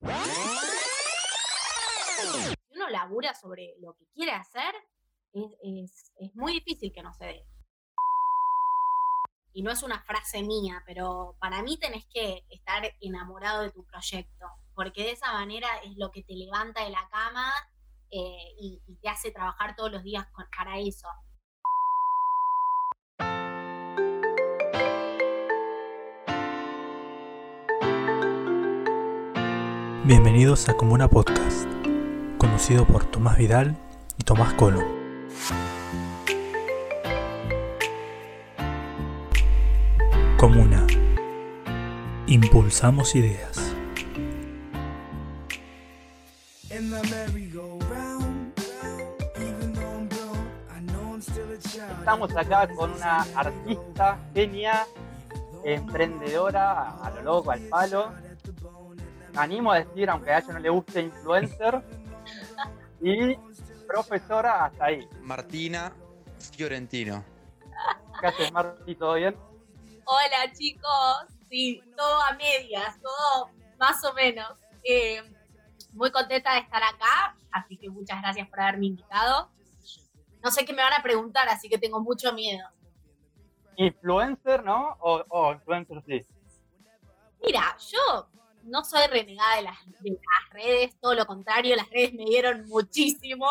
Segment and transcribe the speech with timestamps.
[0.00, 0.06] Si
[2.74, 4.74] uno labura sobre lo que quiere hacer,
[5.32, 7.46] es, es muy difícil que no se dé.
[9.52, 13.84] Y no es una frase mía, pero para mí tenés que estar enamorado de tu
[13.84, 17.52] proyecto, porque de esa manera es lo que te levanta de la cama
[18.10, 20.26] eh, y, te hace trabajar todos los días
[20.56, 21.08] para eso.
[30.08, 31.68] Bienvenidos a Comuna Podcast,
[32.38, 33.76] conducido por Tomás Vidal
[34.16, 34.82] y Tomás Colo.
[40.38, 40.86] Comuna.
[42.26, 43.74] Impulsamos ideas.
[51.98, 54.86] Estamos acá con una artista, genia,
[55.64, 58.27] emprendedora, a lo loco, al palo.
[59.38, 61.82] Animo a decir, aunque a ella no le guste, influencer.
[63.00, 63.36] Y
[63.86, 65.08] profesora hasta ahí.
[65.22, 65.94] Martina
[66.56, 67.24] Fiorentino.
[68.20, 68.96] ¿Qué haces, Marti?
[68.96, 69.36] ¿Todo bien?
[70.04, 71.28] Hola, chicos.
[71.48, 74.58] Sí, todo a medias, todo más o menos.
[74.82, 75.22] Eh,
[75.92, 79.50] muy contenta de estar acá, así que muchas gracias por haberme invitado.
[80.42, 82.68] No sé qué me van a preguntar, así que tengo mucho miedo.
[83.76, 84.96] ¿Influencer, no?
[85.00, 86.26] ¿O, influencer sí?
[87.44, 88.28] Mira, yo
[88.64, 89.76] no soy renegada de las,
[90.50, 93.46] redes, todo lo contrario, las redes me dieron muchísimo.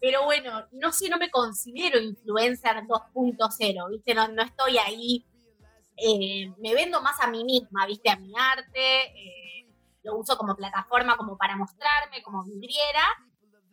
[0.00, 4.14] Pero bueno, no sé, no me considero influencer 2.0, ¿viste?
[4.14, 5.26] No, no estoy ahí.
[5.96, 8.08] Eh, me vendo más a mí misma, ¿viste?
[8.08, 9.04] A mi arte.
[9.04, 9.66] Eh,
[10.02, 13.04] lo uso como plataforma, como para mostrarme, como vidriera.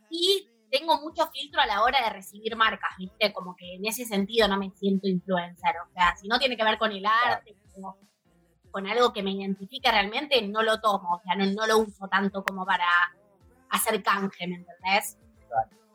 [0.10, 3.32] Y tengo mucho filtro a la hora de recibir marcas, ¿viste?
[3.34, 5.76] Como que en ese sentido no me siento influencer.
[5.88, 7.56] O sea, si no tiene que ver con el arte,
[8.72, 11.16] con algo que me identifica realmente, no lo tomo.
[11.16, 12.86] O sea, no, lo uso tanto como para
[13.70, 15.18] hacer canje, ¿me entendés?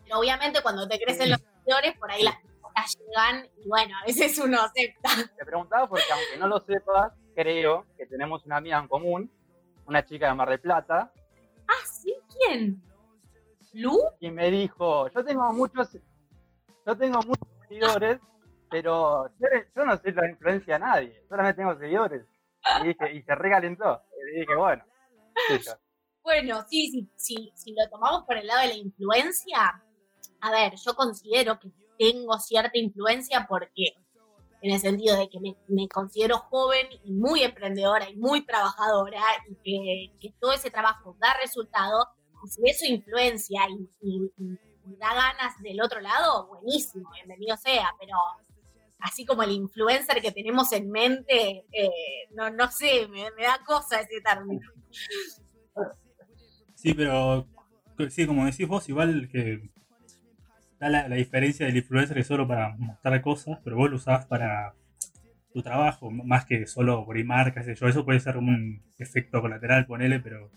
[0.05, 4.07] Pero obviamente cuando te crecen los seguidores, por ahí las cosas llegan y bueno, a
[4.07, 5.11] veces uno acepta.
[5.37, 9.31] Te preguntaba porque aunque no lo sepas, creo que tenemos una amiga en común,
[9.87, 11.13] una chica de Mar del Plata.
[11.69, 12.15] Ah, ¿sí?
[12.29, 12.83] ¿Quién?
[13.75, 13.99] ¿Lu?
[14.21, 15.97] Y me dijo, yo tengo muchos,
[16.87, 18.21] yo tengo muchos seguidores,
[18.71, 22.23] pero yo, no soy la influencia a nadie, solamente tengo seguidores.
[22.81, 24.03] Y, dije, y se recalentó.
[24.35, 24.85] Y dije, bueno.
[26.23, 29.83] Bueno, sí, sí, sí, si lo tomamos por el lado de la influencia,
[30.41, 33.95] a ver, yo considero que tengo cierta influencia porque
[34.61, 39.55] en el sentido de que me, considero joven y muy emprendedora y muy trabajadora y
[39.57, 42.09] que, que todo ese trabajo da resultado,
[42.49, 44.31] si eso influencia y,
[44.99, 48.17] da ganas del otro lado, buenísimo, bienvenido sea, pero
[49.03, 51.91] así como el influencer que tenemos en mente, eh,
[52.35, 54.69] no, no sé, me, da cosa ese término.
[56.75, 57.47] Sí, pero
[58.11, 59.71] sí, como decís vos, igual que
[60.81, 64.75] da la, diferencia del influencer es solo para mostrar cosas, pero vos lo usás para
[65.53, 67.87] tu trabajo, más que solo por marcas, yo.
[67.87, 70.51] Eso puede ser un efecto colateral, ponele, pero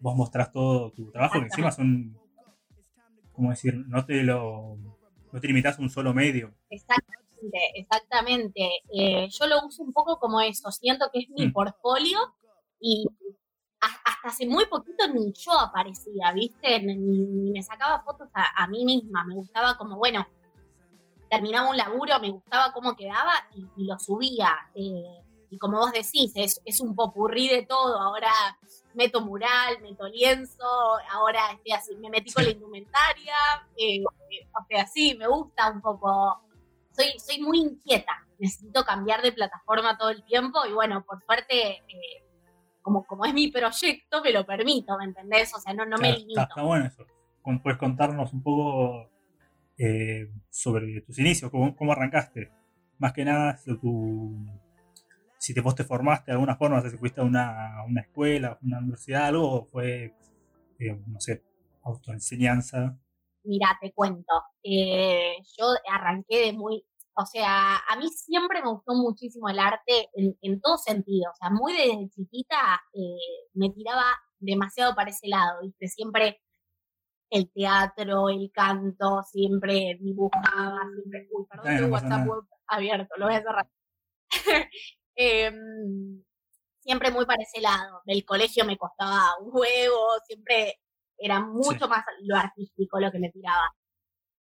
[0.00, 2.16] vos mostrás todo tu trabajo, que encima son,
[3.32, 3.74] ¿cómo decir?
[3.88, 4.78] No te lo,
[5.32, 6.54] no te limitas a un solo medio.
[7.40, 8.70] Exactamente, exactamente.
[8.92, 11.52] Eh, yo lo uso un poco como eso, siento que es mi mm.
[11.52, 12.18] portfolio
[12.80, 13.06] y
[13.80, 16.80] hasta hace muy poquito ni yo aparecía, ¿viste?
[16.80, 20.26] Ni, me sacaba fotos a, mí misma, me gustaba como, bueno,
[21.30, 24.50] terminaba un laburo, me gustaba cómo quedaba y, lo subía.
[24.74, 28.32] Eh, y como vos decís, es, es un popurrí de todo, ahora
[28.94, 30.66] meto mural, meto lienzo,
[31.10, 33.34] ahora estoy así, me metí con la indumentaria,
[33.76, 36.42] eh, o sea, sí, me gusta un poco,
[36.98, 41.76] soy, soy muy inquieta, necesito cambiar de plataforma todo el tiempo y bueno, por suerte,
[41.76, 42.24] eh,
[42.82, 45.54] como, como es mi proyecto, me lo permito, ¿me entendés?
[45.54, 46.40] O sea, no, no me limito.
[46.40, 47.06] Está, bueno eso.
[47.62, 49.10] ¿Puedes contarnos un poco
[49.78, 51.50] eh, sobre tus inicios?
[51.50, 52.50] ¿Cómo, ¿Cómo arrancaste?
[52.98, 54.44] Más que nada, tu
[55.38, 58.78] si te, vos te formaste de alguna forma, si fuiste a una, una escuela, una
[58.78, 60.14] universidad, algo, o fue,
[60.78, 61.44] eh, no sé,
[61.84, 62.98] autoenseñanza.
[63.48, 64.34] Mira, te cuento.
[64.62, 66.84] Eh, yo arranqué de muy,
[67.14, 71.30] o sea, a mí siempre me gustó muchísimo el arte en, en todo sentido.
[71.32, 72.56] O sea, muy desde chiquita
[72.92, 74.04] eh, me tiraba
[74.38, 75.88] demasiado para ese lado, ¿viste?
[75.88, 76.42] Siempre
[77.30, 81.26] el teatro, el canto, siempre dibujaba, siempre.
[81.32, 82.28] Uy, perdón, tengo WhatsApp
[82.66, 83.68] abierto, lo voy a cerrar.
[85.20, 86.22] Em,
[86.78, 88.02] siempre muy para ese lado.
[88.04, 90.78] Del colegio me costaba un huevo, siempre
[91.18, 93.74] era mucho más lo artístico lo que me tiraba.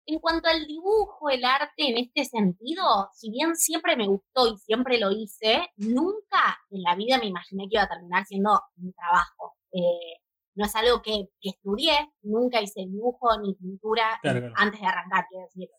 [0.06, 4.58] En cuanto al dibujo, el arte en este sentido, si bien siempre me gustó y
[4.58, 8.94] siempre lo hice, nunca en la vida me imaginé que iba a terminar siendo mi
[8.94, 9.58] trabajo.
[9.74, 10.22] Eh,
[10.56, 14.54] no es algo que, que estudié, nunca hice dibujo ni pintura Claro, claro.
[14.58, 15.70] antes de arrancar, quiero decir.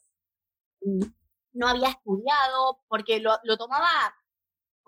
[0.82, 1.04] Mm,
[1.54, 4.14] No había estudiado porque lo, lo tomaba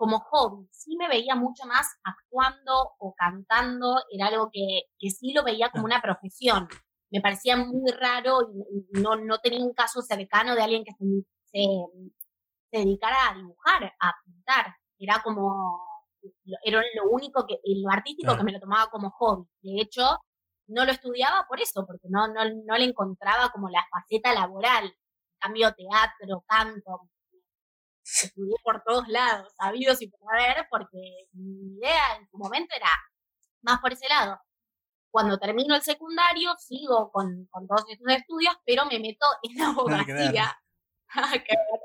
[0.01, 0.67] como hobby.
[0.71, 5.69] Sí me veía mucho más actuando o cantando, era algo que, que sí lo veía
[5.69, 6.67] como una profesión.
[7.11, 11.05] Me parecía muy raro y no, no tenía un caso cercano de alguien que se,
[11.51, 11.67] se,
[12.71, 14.75] se dedicara a dibujar, a pintar.
[14.97, 15.79] Era como,
[16.63, 18.39] era lo único que, lo artístico Claro.
[18.39, 19.45] que me lo tomaba como hobby.
[19.61, 20.17] De hecho,
[20.65, 24.85] no lo estudiaba por eso, porque no, no, no le encontraba como la faceta laboral.
[24.85, 27.10] En cambio, teatro, canto,
[28.03, 32.89] estudié por todos lados, sabidos y por haber, porque mi idea en su momento era
[33.61, 34.39] más por ese lado.
[35.11, 39.65] Cuando termino el secundario, sigo con, con todos estos estudios, pero me meto en la
[39.69, 40.57] abogacía.
[41.15, 41.81] Nada que ver.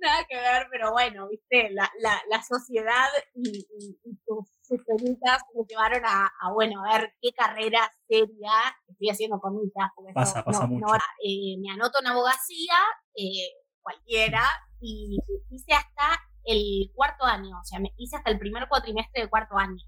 [0.00, 3.48] Nada que ver, pero bueno, viste, la, la, la sociedad y,
[3.78, 8.50] y, y tus sistemitas me llevaron a, a, bueno, a ver qué carrera seria
[8.88, 9.70] estoy haciendo con mi
[10.14, 10.86] Pasa, esto pasa no- mucho.
[10.86, 12.74] no- eh, me anoto en abogacía,
[13.14, 14.42] eh, cualquiera,
[14.80, 15.18] y
[15.50, 19.56] hice hasta el cuarto año, o sea, me hice hasta el primer cuatrimestre de cuarto
[19.58, 19.82] año.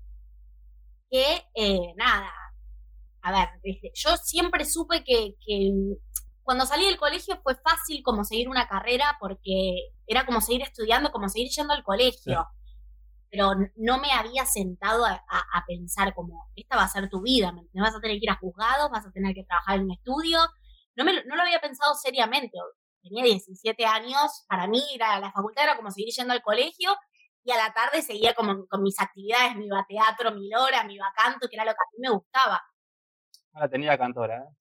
[1.10, 2.30] Que, eh, nada,
[3.22, 5.72] a ver, desde- yo siempre supe que, que
[6.42, 9.74] cuando salí del colegio fue fácil como seguir una carrera porque
[10.06, 12.22] era como seguir estudiando, como seguir yendo al colegio.
[12.34, 12.48] Claro.
[13.30, 17.22] Pero no me había sentado a, a- a pensar como, esta va a ser tu
[17.22, 19.84] vida, ¿me vas a tener que ir a juzgados, vas a tener que trabajar en
[19.86, 20.38] un estudio.
[20.96, 22.58] No, me, no lo había pensado seriamente.
[23.02, 26.96] Tenía 17 años, para mí ir a la facultad era como seguir yendo al colegio
[27.44, 30.84] y a la tarde seguía como con mis actividades, me iba a teatro, mi lora,
[30.84, 32.62] me iba a canto, que era lo que a mí me gustaba.
[33.52, 34.56] Ahora tenía cantora, ¿eh?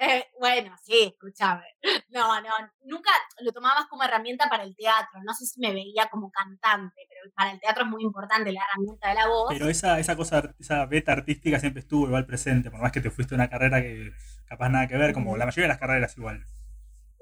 [0.00, 1.64] Eh, bueno, sí, escúchame.
[2.10, 2.50] No, no,
[2.84, 5.20] nunca lo tomaba más como herramienta para el teatro.
[5.24, 8.62] No sé si me veía como cantante, pero para el teatro es muy importante la
[8.64, 9.48] herramienta de la voz.
[9.50, 13.10] Pero esa, esa cosa, esa beta artística siempre estuvo igual presente, por más que te
[13.10, 14.12] fuiste a una carrera que
[14.46, 16.44] capaz nada que ver, como la mayoría de las carreras igual.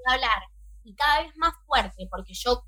[0.07, 0.56] hablar.
[0.87, 2.65] Y cada vez más fuerte, porque yo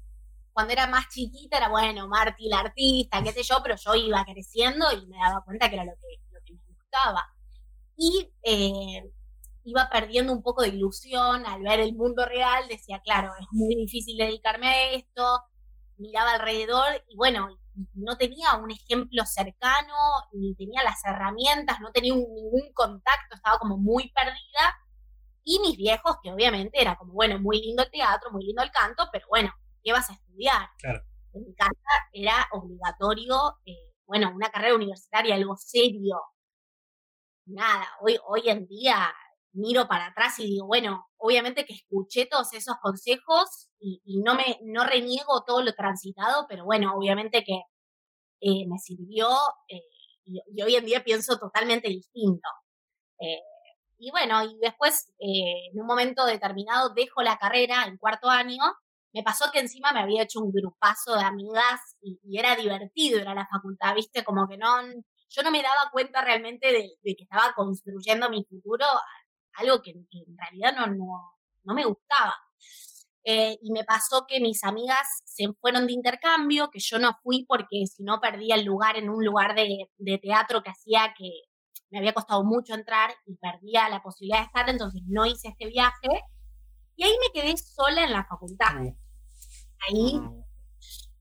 [0.53, 4.25] cuando era más chiquita era, bueno, Marti, la artista, qué sé yo, pero yo iba
[4.25, 7.27] creciendo y me daba cuenta que era lo que, lo que me gustaba.
[7.97, 9.11] Y eh,
[9.65, 13.75] iba perdiendo un poco de ilusión al ver el mundo real, decía, claro, es muy
[13.77, 15.43] difícil dedicarme a esto,
[15.99, 17.49] miraba alrededor y bueno,
[17.95, 19.95] no tenía un ejemplo cercano,
[20.33, 24.77] ni tenía las herramientas, no tenía un- ningún contacto, estaba como muy perdida.
[25.51, 28.71] Y mis viejos, que obviamente era como, bueno, muy lindo el teatro, muy lindo el
[28.71, 29.51] canto, pero bueno,
[29.83, 30.69] ¿qué vas a estudiar?
[30.79, 31.01] Claro.
[31.33, 31.73] En mi casa
[32.13, 36.21] era obligatorio, eh, bueno, una carrera universitaria, algo serio.
[37.47, 39.11] Nada, hoy, hoy en día
[39.53, 44.35] miro para atrás y digo, bueno, obviamente que escuché todos esos consejos y, y no
[44.35, 47.63] me no reniego todo lo transitado, pero bueno, obviamente que
[48.43, 49.31] eh, me sirvió
[49.69, 49.81] eh,
[50.25, 52.49] y, y hoy en día pienso totalmente distinto.
[53.21, 53.41] Eh,
[53.99, 58.63] y bueno, y después, eh, en un momento determinado, dejo la carrera en cuarto año.
[59.13, 63.35] Me pasó que encima me había hecho un grupazo de amigas y, era divertido, era
[63.35, 64.23] la facultad, ¿viste?
[64.25, 64.81] Como que no,
[65.31, 68.85] yo no me daba cuenta realmente de, que estaba construyendo mi futuro,
[69.55, 72.37] algo que, en realidad no, no, no me gustaba.
[73.25, 77.45] Eh, y me pasó que mis amigas se fueron de intercambio, que yo no fui
[77.47, 81.48] porque si no perdía el lugar en un lugar de teatro que hacía que
[81.91, 85.67] me había costado mucho entrar y perdía la posibilidad de estar, entonces no hice este
[85.67, 86.09] viaje.
[86.97, 88.75] Y ahí me quedé sola en la facultad.
[89.89, 90.21] Ahí,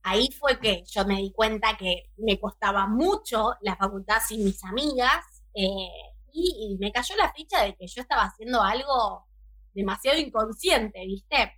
[0.04, 4.64] ahí fue que yo me di cuenta que me costaba mucho la facultad sin mis
[4.64, 5.90] amigas eh,
[6.34, 9.28] y, y me cayó la ficha de que yo estaba haciendo algo
[9.74, 11.54] demasiado inconsciente, ¿viste?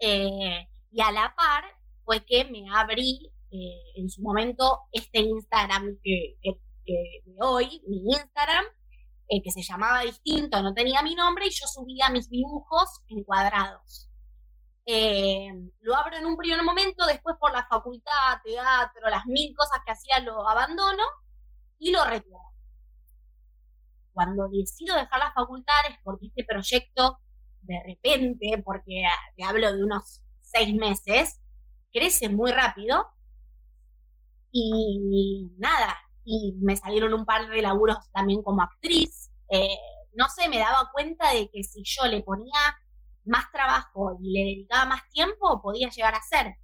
[0.00, 1.64] Eh, y a la par
[2.04, 7.82] fue que me abrí eh, en su momento este Instagram que, que- que de hoy,
[7.86, 8.64] mi Instagram,
[9.28, 14.08] eh, que se llamaba distinto, no tenía mi nombre y yo subía mis dibujos encuadrados.
[14.84, 15.48] Eh,
[15.80, 19.92] lo abro en un primer momento, después por la facultad, teatro, las mil cosas que
[19.92, 21.02] hacía lo abandono
[21.78, 22.38] y lo retiro.
[24.12, 27.18] Cuando decido dejar la facultad es porque este proyecto,
[27.62, 31.40] de repente, porque ah, te hablo de unos seis meses,
[31.92, 33.06] crece muy rápido
[34.50, 39.30] y nada, y me salieron un par de laburos también como actriz.
[39.48, 39.76] Eh,
[40.14, 42.52] no sé, me daba cuenta de que si yo le ponía
[43.24, 46.54] más trabajo y le dedicaba más tiempo, podía llegar a ser.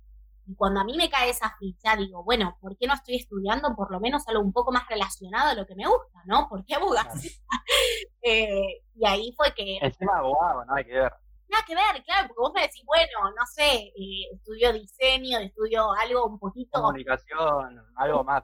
[0.47, 3.75] Y cuando a mí me cae esa ficha, digo, bueno, ¿por qué no estoy estudiando
[3.77, 6.49] por lo menos algo un poco más relacionado a lo que me gusta, ¿no?
[6.49, 7.31] ¿Por qué abogacía?
[8.23, 11.13] Eh, y ahí fue que Encima abogado, no hay que ver.
[11.49, 15.93] nada que ver, claro, porque vos me decís, bueno, no sé, eh, estudio diseño, estudio
[15.93, 18.43] algo un poquito Comunicación, algo más,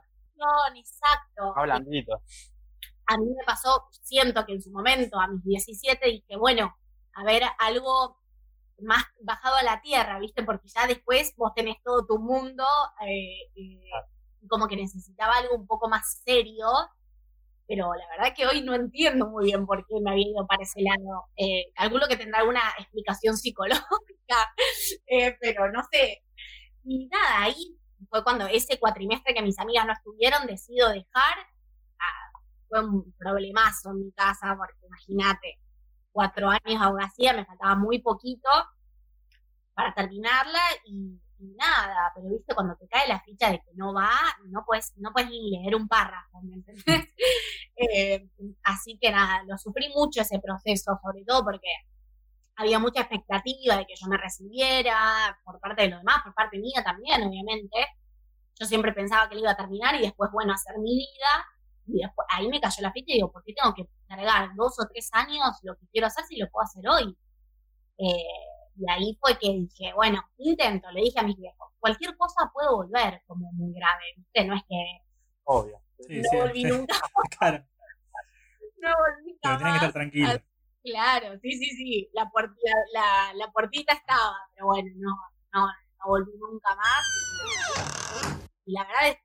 [0.75, 1.55] exacto.
[1.55, 2.23] más blandito.
[3.07, 6.75] a mí me pasó, siento que en su momento, a mis 17, dije, bueno,
[7.15, 8.19] a ver, algo
[8.81, 10.43] más bajado a la tierra, ¿viste?
[10.43, 12.65] Porque ya después vos tenés todo tu mundo,
[13.07, 13.81] eh, eh,
[14.49, 16.67] como que necesitaba algo un poco más serio,
[17.67, 20.63] pero la verdad que hoy no entiendo muy bien por qué me había ido para
[20.63, 21.25] ese lado.
[21.37, 24.55] Eh, calculo que tendrá alguna explicación psicológica,
[25.07, 26.23] eh, pero no sé.
[26.85, 27.79] Y nada, ahí
[28.15, 31.35] fue cuando ese cuatrimestre que mis amigas no estuvieron, decido dejar.
[31.99, 35.59] Ah, fue un problemazo en mi casa, porque imagínate,
[36.13, 38.49] cuatro años abogacía, me faltaba muy poquito
[39.75, 43.93] para terminarla y y nada, pero viste, cuando te cae la ficha de que no
[43.93, 44.11] va,
[44.47, 46.85] no puedes, no puedes ni leer un párrafo, ¿me entendés?
[47.77, 48.29] Eh,
[48.63, 51.67] así que nada, lo sufrí mucho ese proceso, sobre todo porque
[52.55, 56.61] había mucha expectativa de que yo me recibiera por parte de los demás, por parte
[56.61, 57.77] mía también, obviamente.
[58.59, 61.47] Yo siempre pensaba que lo iba a terminar y después, bueno, hacer mi vida.
[61.87, 64.79] Y después, ahí me cayó la ficha y digo, ¿por qué tengo que cargar dos
[64.79, 67.17] o tres años lo que quiero hacer si lo puedo hacer hoy?
[67.99, 72.51] Eh, y ahí fue que dije, bueno, intento, le dije a mis viejos, cualquier cosa
[72.53, 74.45] puedo volver como muy grave, ¿viste?
[74.45, 75.03] No es que...
[75.45, 75.81] Obvio.
[76.09, 76.97] no volví nunca.
[77.39, 77.65] claro.
[78.79, 79.41] No volví nunca.
[79.43, 80.41] Pero tienen que estar tranquilos.
[80.85, 82.11] Claro, sí, sí, sí.
[82.13, 82.31] La,
[82.93, 85.17] la, la, puertita estaba, pero bueno, no,
[85.55, 88.44] no, no volví nunca más.
[88.67, 89.17] Y la verdad es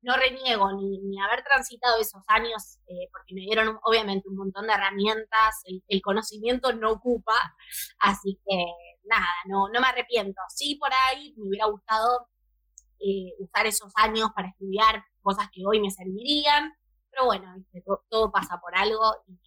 [0.00, 4.66] no reniego ni, ni haber transitado esos años, eh, porque me dieron obviamente un montón
[4.66, 7.34] de herramientas, el, el, conocimiento no ocupa,
[7.98, 8.64] así que
[9.04, 10.40] nada, no, no me arrepiento.
[10.54, 12.28] Sí, por ahí me hubiera gustado
[13.00, 16.72] eh, usar esos años para estudiar cosas que hoy me servirían,
[17.10, 17.54] pero bueno,
[17.84, 19.16] todo, todo, pasa por algo.
[19.26, 19.38] Y,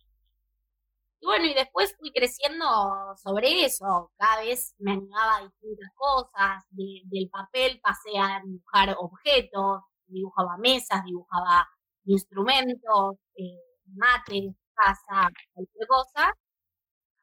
[1.22, 2.66] y, bueno, y después fui creciendo
[3.16, 8.96] sobre eso, cada vez me animaba a distintas cosas, de, del papel pasé a dibujar
[9.00, 11.68] objetos, dibujaba mesas, dibujaba
[12.06, 13.60] instrumentos, eh,
[13.96, 16.34] mates, casa, cualquier cosa.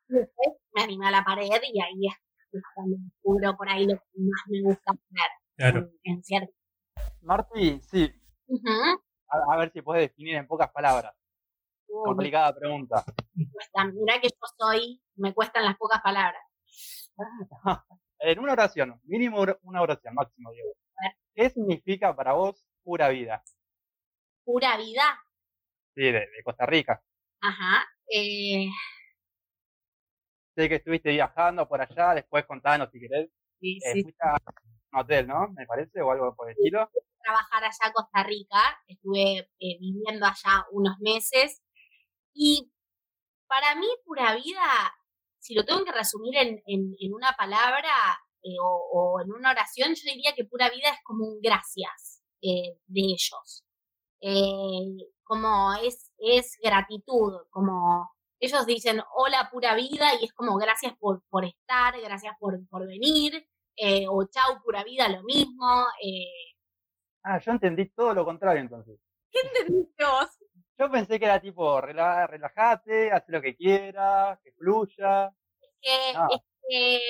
[0.08, 3.94] Y después me animé a la pared y ahí es cuando descubro por ahí lo
[3.94, 5.30] que más me gusta hacer.
[5.56, 5.90] Claro.
[6.04, 6.52] En, en cierto.
[7.22, 8.10] Marti, sí.
[8.46, 9.00] Uh -huh.
[9.28, 11.14] a, a, ver si puedes definir en pocas palabras.
[11.88, 13.04] Complicada pregunta.
[13.52, 16.42] Cuesta, mirá que yo soy, me cuestan las pocas palabras.
[18.20, 20.70] en una oración, mínimo una oración, máximo, Diego.
[21.34, 23.42] ¿Qué significa para vos pura vida?
[24.44, 25.22] ¿Pura vida?
[25.94, 27.02] Sí, de, de Costa Rica.
[27.40, 27.86] Ajá.
[28.12, 28.68] Eh...
[30.56, 33.30] Sé que estuviste viajando por allá, después contanos si querés.
[33.60, 34.02] Sí, eh, sí.
[34.02, 34.36] Fuiste a
[34.92, 35.48] un hotel, ¿no?
[35.50, 36.90] Me parece, o algo por el estilo.
[37.22, 41.62] trabajar allá a Costa Rica, estuve eh, viviendo allá unos meses
[42.38, 42.70] y
[43.48, 44.94] para mí pura vida,
[45.40, 47.90] si lo tengo que resumir en, en, en una palabra
[48.44, 52.22] eh, o, o, en una oración, yo diría que pura vida es como un gracias
[52.40, 53.64] eh, de ellos,
[54.20, 60.94] eh, como es, es gratitud, como ellos dicen hola pura vida y es como gracias
[60.96, 63.44] por, por estar, gracias por, por venir,
[64.08, 65.86] o chau pura vida lo mismo.
[67.24, 69.00] Ah, yo entendí todo lo contrario entonces.
[69.32, 70.37] ¿Qué entendiste vos?
[70.78, 75.26] Yo pensé que era tipo, rela relajate, haz lo que quieras, que fluya.
[75.60, 77.00] Es que, es que,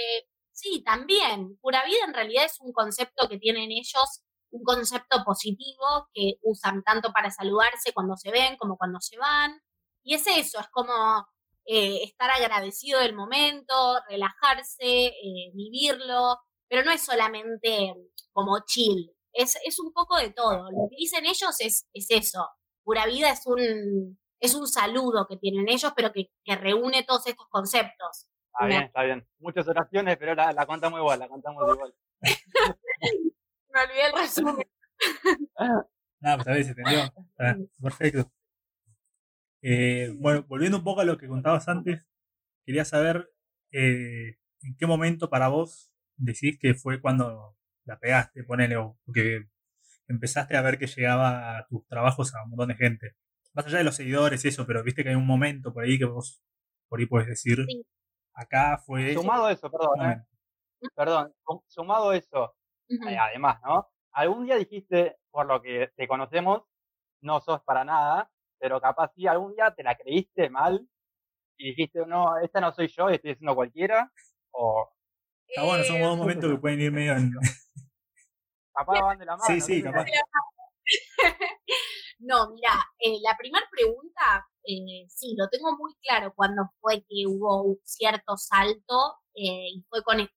[0.53, 1.59] sí, también.
[1.61, 6.83] Pura vida en realidad es un concepto que tienen ellos, un concepto positivo que usan
[6.83, 9.61] tanto para saludarse cuando se ven como cuando se van.
[10.03, 11.27] Y es eso, es como
[11.67, 13.75] eh, estar agradecido del momento,
[14.09, 17.95] relajarse, eh, vivirlo, pero no es solamente
[18.33, 20.71] como chill, es, es un poco de todo.
[20.71, 22.49] Lo que dicen ellos es, es eso.
[22.88, 27.26] Pura vida es un, es un saludo que tienen ellos, pero que, que reúne todos
[27.26, 28.30] estos conceptos.
[28.47, 29.28] Está bien, está bien.
[29.40, 31.95] Muchas oraciones, pero la, la contamos igual, la contamos igual.
[32.23, 34.66] Me olvidé el resumen.
[35.59, 37.00] Ah, pues a ver, se entendió.
[37.38, 38.33] Ah, perfecto.
[39.61, 42.07] Eh, bueno, volviendo un poco a lo que contabas antes,
[42.64, 43.30] quería saber
[43.71, 47.54] eh, en qué momento para vos decís que fue cuando
[47.85, 49.47] la pegaste, ponele, o que
[50.09, 53.12] empezaste a ver que llegaba a tus trabajos a un montón de gente.
[53.55, 55.99] Más allá de los seguidores y eso, pero viste que hay un momento por ahí
[55.99, 56.43] que vos
[56.88, 57.85] por ahí puedes decir, Sí.
[58.35, 59.12] acá fue...
[59.15, 60.25] Sumado a eso, perdón, ¿eh?
[60.95, 61.35] Perdón,
[61.67, 62.55] sumado a eso,
[62.88, 63.88] eh, además, ¿no?
[64.12, 66.62] Algún día dijiste, por lo que te conocemos,
[67.21, 70.88] no sos para nada, pero capaz sí, algún día te la creíste mal
[71.59, 74.11] y dijiste, no, esta no soy yo, estoy haciendo cualquiera,
[74.53, 74.88] o
[75.49, 77.33] Está bueno, son Eh, buenos momentos que pueden ir medio en...
[78.78, 79.44] capaz van de la mano.
[79.47, 79.92] Sí, sí, ¿no?
[79.92, 80.06] capaz.
[82.20, 87.26] No, mira, eh, la primera pregunta, eh, sí, lo tengo muy claro cuando fue que
[87.26, 90.30] hubo un cierto salto eh, y fue con, e-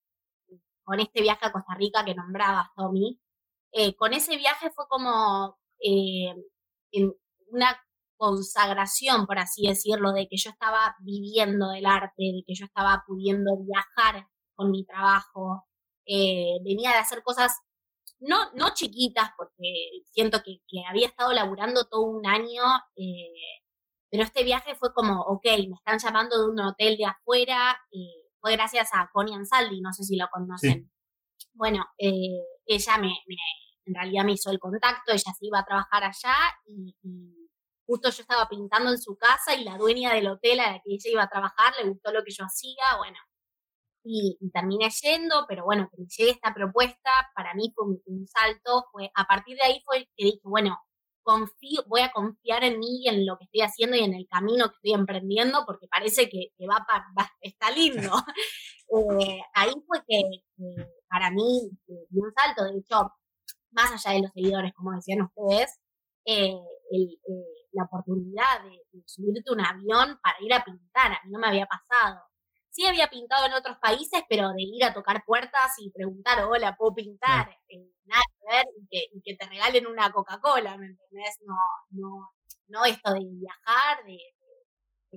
[0.84, 3.20] con este viaje a Costa Rica que nombrabas, Tommy.
[3.72, 6.36] Eh, con ese viaje fue como eh,
[6.92, 7.14] en
[7.48, 7.76] una
[8.18, 13.04] consagración, por así decirlo, de que yo estaba viviendo del arte, de que yo estaba
[13.08, 15.66] pudiendo viajar con mi trabajo,
[16.06, 17.58] eh, venía de hacer cosas
[18.22, 22.64] no, no chiquitas, porque siento que, había estado laburando todo un año,
[22.96, 23.34] eh,
[24.10, 28.30] pero este viaje fue como, ok, me están llamando de un hotel de afuera, eh,
[28.40, 30.92] fue gracias a Connie Ansaldi, no sé si lo conocen.
[31.54, 33.14] Bueno, eh, ella me,
[33.86, 36.36] en realidad me hizo el contacto, ella se iba a trabajar allá
[36.66, 36.96] y,
[37.88, 40.94] justo yo estaba pintando en su casa y la dueña del hotel a la que
[40.94, 43.18] ella iba a trabajar le gustó lo que yo hacía, bueno,
[44.04, 48.86] y, terminé yendo, pero bueno, que me llegue esta propuesta, para mí fue un, salto,
[48.92, 50.78] fue, a partir de ahí fue que dije, bueno,
[51.24, 54.28] confío, voy a confiar en mí y en lo que estoy haciendo y en el
[54.28, 57.06] camino que estoy emprendiendo, porque parece que, va, para,
[57.42, 58.12] está lindo.
[58.94, 60.22] Eh, ahí fue que,
[61.08, 63.10] para mí un salto, de hecho,
[63.72, 65.80] más allá de los seguidores, como decían ustedes,
[66.26, 66.60] eh,
[66.92, 67.18] eh,
[67.72, 71.48] la oportunidad de, de subirte un avión para ir a pintar, a mí no me
[71.48, 72.22] había pasado
[72.72, 76.76] sí había pintado en otros países, pero de ir a tocar puertas y preguntar, hola,
[76.78, 77.50] ¿puedo pintar?
[77.68, 78.66] Eh, nada que ver,
[79.14, 81.38] y que, te regalen una Coca-Cola, ¿me entendés?
[81.46, 81.56] No,
[81.90, 82.32] no,
[82.68, 84.18] no esto de viajar, de,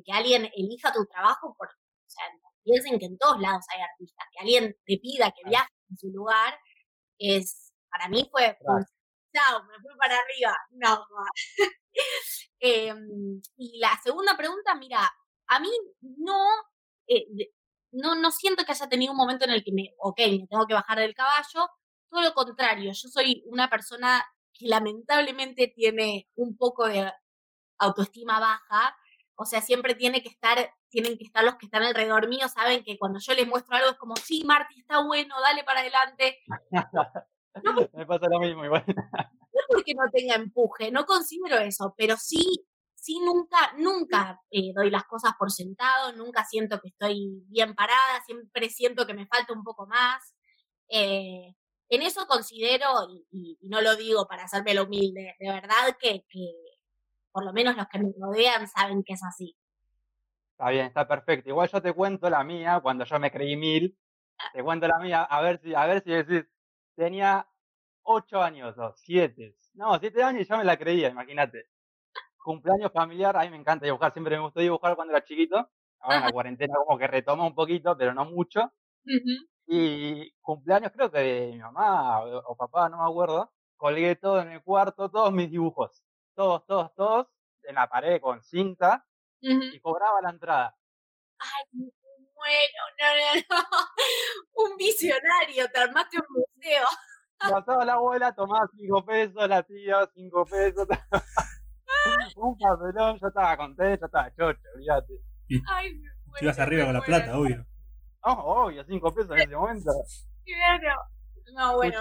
[0.05, 2.25] que alguien elija tu trabajo, por, o sea,
[2.65, 6.09] piensen que en todos lados hay artistas, que alguien te pida que viajes en su
[6.09, 6.59] lugar,
[7.19, 8.59] es, para mí fue,
[9.33, 11.07] chao, me fui para arriba, no.
[12.61, 15.13] Em, y la segunda pregunta, mira,
[15.49, 15.71] a mí
[16.01, 16.47] no
[17.07, 17.27] eh,
[17.93, 20.67] no, no siento que haya tenido un momento en el que me, ok, me tengo
[20.67, 21.71] que bajar del caballo,
[22.11, 27.13] todo lo contrario, yo soy una persona que lamentablemente tiene un poco de
[27.79, 28.97] autoestima baja,
[29.37, 32.85] o sea, siempre tiene que estar, tienen que estar los que están alrededor mío, saben
[32.85, 36.39] que cuando yo les muestro algo es como, sí, Marti, está bueno, dale para adelante.
[37.93, 38.85] Me pasa lo mismo igual.
[38.87, 42.67] No porque no tenga empuje, no considero eso, pero sí
[43.05, 48.23] sí nunca, nunca eh, doy las cosas por sentado, nunca siento que estoy bien parada,
[48.25, 50.35] siempre siento que me falta un poco más.
[50.89, 51.55] Eh,
[51.91, 52.89] en eso considero,
[53.31, 56.25] y, no lo digo para hacerme lo humilde, de verdad que,
[57.31, 59.55] por lo menos los que me rodean saben que es así.
[60.53, 61.51] Está bien, está perfecto.
[61.51, 63.99] Igual yo te cuento la mía, cuando yo me creí mil,
[64.55, 66.47] te cuento la mía, a ver si, a ver si decís,
[66.97, 67.47] tenía
[68.03, 69.59] ocho años o siete.
[69.75, 71.74] No, siete años y ya me la creía, imagínate
[72.45, 75.69] cumpleaños familiar, a mí me encanta dibujar, siempre me gustó dibujar cuando era chiquito.
[75.99, 78.71] Ahora en la cuarentena como que retoma un poquito, pero no mucho.
[79.67, 84.51] Y cumpleaños creo que de mi mamá o, papá, no me acuerdo, colgué todo en
[84.51, 86.03] el cuarto, todos mis dibujos.
[86.35, 87.27] Todos, todos, todos,
[87.63, 89.07] en la pared con cinta
[89.41, 90.77] y cobraba la entrada.
[91.39, 91.91] Ay,
[92.35, 93.65] bueno, no, no, no.
[94.71, 96.87] Un visionario, te armaste un museo.
[97.39, 100.87] Pasaba la abuela, tomaba cinco pesos, la tía, cinco pesos.
[102.37, 105.15] un papelón, yo estaba contento, yo estaba chocho, olvídate.
[105.69, 106.01] Ay,
[106.39, 107.67] Si ibas arriba con la plata, obvio.
[108.25, 109.91] No, obvio, cinco pesos en ese momento.
[110.45, 110.97] Claro.
[111.55, 111.99] No, bueno,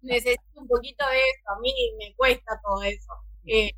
[0.00, 3.12] necesito un poquito de eso, a mí me cuesta todo eso.
[3.44, 3.70] Eh,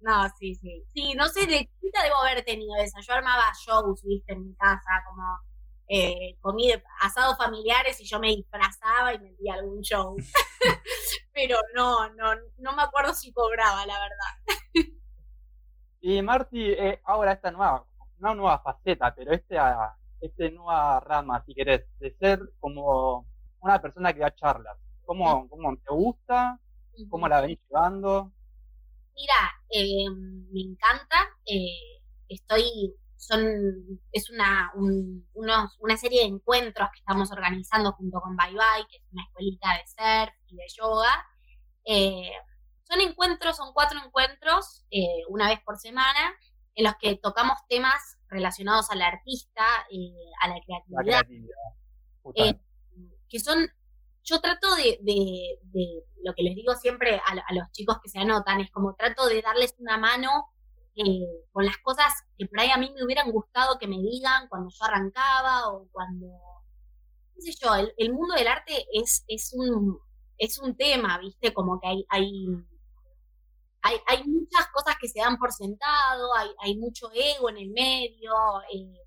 [0.00, 0.84] no, sí, sí.
[0.94, 2.98] Sí, no sé, de chiquita debo haber tenido eso.
[3.00, 5.22] Yo armaba shows, viste, en mi casa, como
[5.88, 10.16] eh, comí asados familiares y yo me disfrazaba y me di algún show.
[11.32, 14.55] Pero no, no, no me acuerdo si cobraba, la verdad.
[16.08, 17.84] Y Marti, eh, ahora esta nueva,
[18.18, 23.26] no nueva faceta, pero esta, este nueva rama, si querés, de ser como
[23.58, 24.78] una persona que da charlas.
[25.04, 26.60] ¿Cómo, cómo te gusta?
[27.10, 28.30] ¿Cómo la venís llevando?
[29.16, 29.34] Mira,
[29.68, 30.08] eh,
[30.52, 31.16] me encanta.
[31.44, 38.52] Eh, estoy son, es una, una serie de encuentros que estamos organizando junto con Bye
[38.52, 41.26] Bye, que es una escuelita de surf y de yoga.
[42.86, 46.34] Eh, son encuentros, son cuatro encuentros, eh, una vez por semana,
[46.74, 51.26] en los que tocamos temas relacionados al artista, eh, a la creatividad.
[53.28, 53.68] que son,
[54.22, 54.98] yo trato de,
[56.22, 59.26] lo que les digo siempre a, a los chicos que se anotan, es como trato
[59.28, 60.50] de darles una mano
[60.98, 64.48] eh, con las cosas que por ahí a mí me hubieran gustado que me digan
[64.48, 66.26] cuando yo arrancaba o cuando,
[67.34, 69.98] qué sé yo, el, mundo del arte es, es, un,
[70.38, 71.52] es un tema, ¿viste?
[71.52, 72.46] Como que hay, hay,
[74.06, 78.32] hay, muchas cosas que se dan por sentado, hay, hay mucho ego en el medio,
[78.72, 79.00] eh,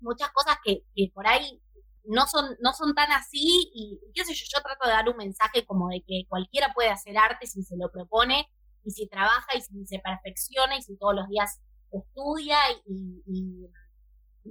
[0.00, 1.60] muchas cosas que, que por ahí
[2.04, 5.16] no son, no son tan así y qué sé yo, yo trato de dar un
[5.16, 8.48] mensaje como de que cualquiera puede hacer arte si se lo propone
[8.84, 13.68] y si trabaja y si se perfecciona y si todos los días estudia y,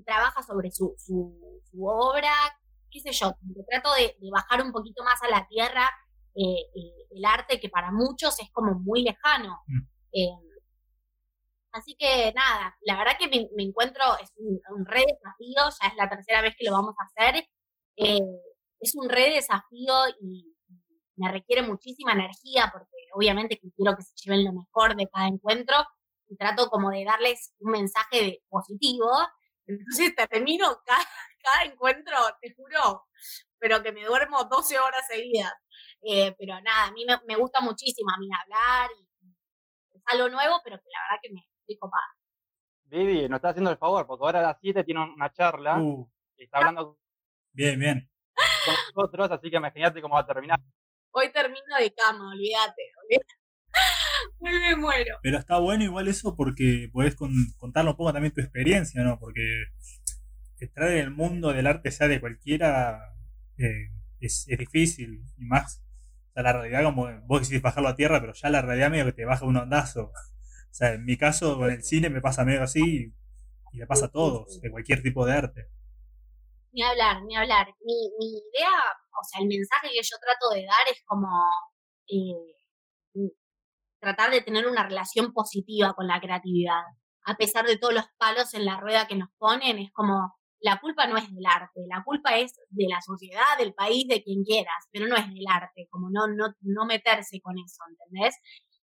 [0.06, 2.34] trabaja sobre su, su, obra,
[2.90, 3.36] qué sé yo,
[3.70, 5.88] trato de, bajar un poquito más a la tierra
[6.36, 9.62] eh, eh, el arte que para muchos es como muy lejano.
[9.68, 9.82] Mm.
[10.14, 10.54] Eh,
[11.74, 15.88] Así que nada, la verdad que me, me encuentro, es un, un, re desafío, ya
[15.88, 17.44] es la tercera vez que lo vamos a hacer.
[17.98, 18.20] Eh,
[18.80, 20.54] es un re desafío y
[21.16, 25.76] me requiere muchísima energía porque obviamente quiero que se lleven lo mejor de cada encuentro
[26.28, 29.10] y trato como de darles un mensaje de positivo.
[29.66, 31.08] Entonces termino cada,
[31.42, 33.04] cada encuentro, te juro,
[33.58, 35.54] pero que me duermo 12 horas seguidas.
[36.06, 39.08] Eh, pero nada, a mí me, me, gusta muchísimo a mí hablar y
[39.94, 42.18] es algo nuevo, pero que la verdad que me estoy copada.
[42.86, 46.10] Vivi, nos está haciendo el favor, porque ahora a las 7 tiene una charla Uh,
[46.38, 47.00] y está hablando
[47.54, 48.10] bien, bien.
[48.66, 50.60] con nosotros, así que imagínate cómo va a terminar.
[51.12, 52.92] Hoy termino de cama, olvídate.
[53.04, 53.44] olvídate.
[54.40, 55.20] me muero.
[55.22, 59.20] Pero está bueno igual eso porque podés con, contar un poco también tu experiencia, ¿no?
[59.20, 59.66] Porque
[60.60, 63.14] estar en el mundo del arte, sea de cualquiera,
[63.58, 63.90] eh,
[64.20, 65.24] es, es, difícil.
[65.38, 65.84] Y más,
[66.34, 69.06] o sea, la realidad, como vos quisiste bajarlo a tierra, pero ya la realidad medio
[69.06, 70.12] que te baja un ondazo.
[70.74, 73.14] O sea, en mi caso, con el cine me pasa medio así
[73.72, 75.68] y le pasa a todos, de cualquier tipo de arte.
[76.72, 77.68] Ni hablar, ni hablar.
[77.86, 77.94] Mi,
[78.28, 78.72] idea,
[79.12, 81.30] o sea, el mensaje que yo trato de dar es como
[82.08, 83.30] eh,
[84.00, 86.82] tratar de tener una relación positiva con la creatividad.
[87.24, 90.80] A pesar de todos los palos en la rueda que nos ponen, es como la
[90.80, 94.46] culpa no es del arte, la culpa es de la sociedad, del país, de quien
[94.46, 98.38] quieras, pero no es del arte, como no, no, no meterse con eso, ¿entendés?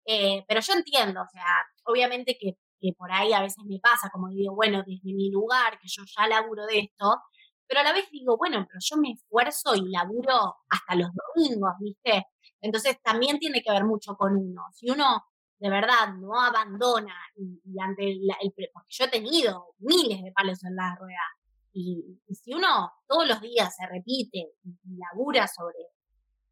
[0.07, 1.45] Eh, pero yo entiendo, o sea,
[1.85, 5.79] obviamente que, que, por ahí a veces me pasa, como digo, bueno, desde mi lugar,
[5.79, 7.21] que yo ya laburo de esto,
[7.67, 11.73] pero a la vez digo, bueno, pero yo me esfuerzo y laburo hasta los domingos,
[11.79, 12.27] ¿viste?
[12.63, 14.63] Entonces también tiene que ver mucho con uno.
[14.73, 15.27] Si uno
[15.59, 20.33] de verdad no abandona y, y ante el, el, porque yo he tenido miles de
[20.33, 21.37] palos en la rueda,
[21.79, 25.91] y, y, si uno todos los días se repite y, labura sobre,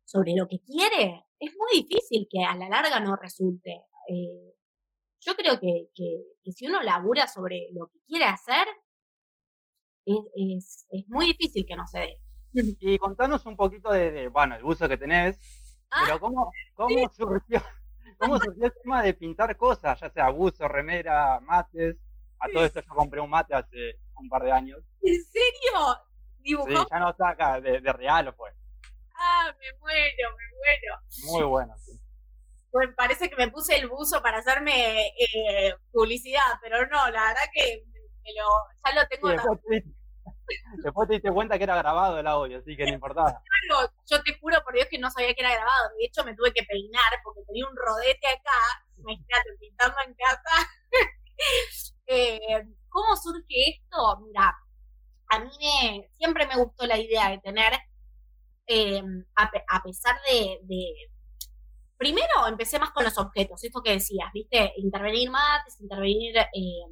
[0.05, 3.85] sobre lo que quiere, es muy difícil que a la larga no resulte.
[4.11, 4.55] Eh,
[5.21, 8.67] yo creo que, que, que, si uno labura sobre lo que quiere hacer,
[10.05, 12.21] es, es, es muy difícil que no se dé.
[12.81, 15.41] Y contanos un poquito de, de bueno, el buzo que tenés,
[15.91, 17.17] ah, pero cómo, cómo ¿sí?
[17.17, 17.63] surgió,
[18.19, 21.97] cómo surgió el tema de pintar cosas, ya sea buzo, remera, mates.
[22.39, 24.81] A todo esto yo compré un mate hace un par de años.
[25.03, 25.99] ¿En serio?
[26.39, 26.69] ¿Dibujó?
[26.69, 28.55] Sí, ya no saca de, de real o pues.
[29.17, 31.01] Ah, me muero, me muero.
[31.25, 31.99] Muy bueno, sí.
[32.71, 37.43] Pues parece que me puse el buzo para hacerme eh, publicidad, pero no, la verdad
[37.53, 37.85] que
[38.25, 38.49] me lo,
[38.85, 39.29] ya lo tengo.
[39.29, 39.85] Sí, después, te,
[40.83, 43.41] después, te, diste cuenta que era grabado el audio, así que no importaba.
[43.67, 45.89] Claro, yo te juro por Dios que no sabía que era grabado.
[45.97, 48.85] De hecho, me tuve que peinar porque tenía un rodete acá.
[48.99, 50.71] Imagínate, pintando en casa.
[52.07, 54.21] eh, ¿Cómo surge esto?
[54.25, 54.55] Mira,
[55.29, 57.73] a mí me, siempre me gustó la idea de tener
[58.69, 59.03] eh,
[59.35, 60.95] a, a, pesar de, de,
[61.97, 64.75] Primero empecé más con los objetos, esto que decías, ¿viste?
[64.77, 66.87] Intervenir mates, intervenir eh,